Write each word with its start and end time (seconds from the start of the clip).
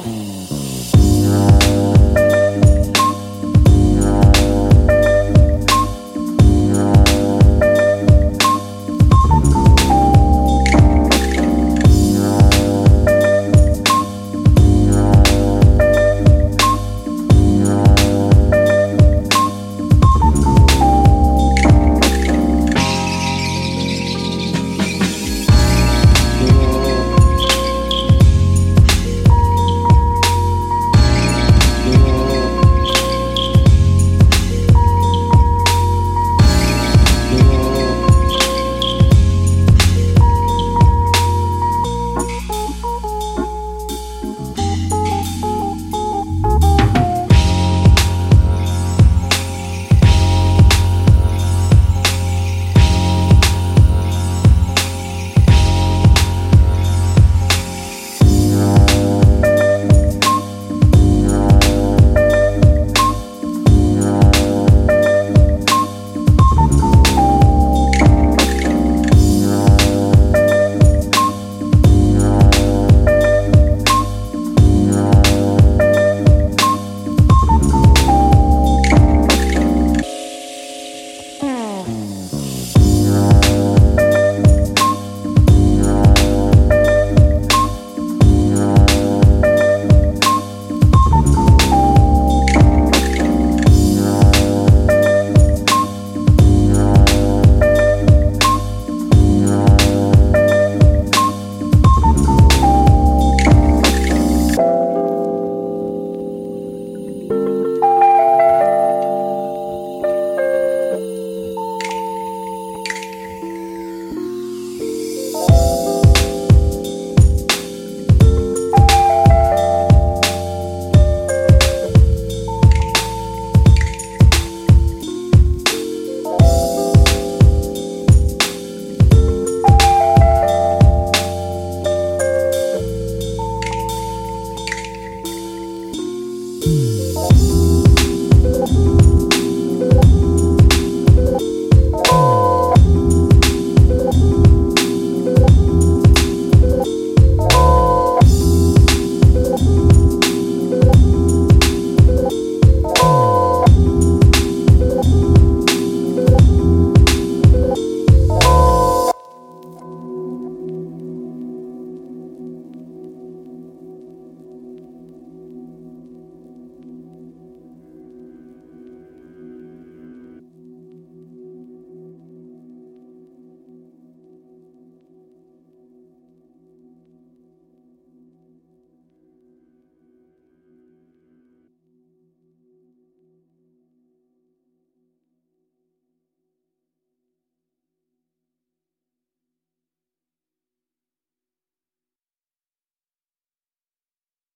Oh. 0.00 0.37